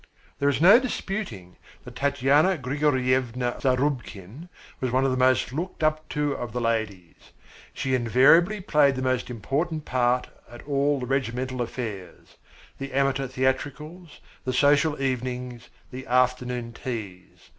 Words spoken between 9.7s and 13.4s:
part at all the regimental affairs the amateur